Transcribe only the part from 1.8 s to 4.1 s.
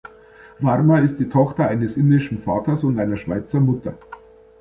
indischen Vaters und einer Schweizer Mutter.